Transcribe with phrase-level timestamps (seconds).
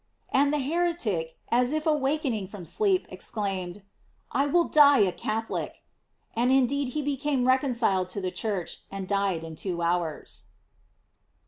[0.31, 3.83] And the heretic, as if awakened from sleep, exclaimed,"!
[4.33, 5.83] will die a Catholic;"
[6.35, 10.45] and indeed he became reconciled to the Church, and died in two hours.